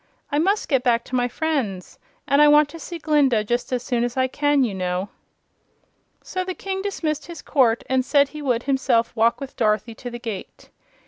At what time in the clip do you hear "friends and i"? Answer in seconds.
1.27-2.47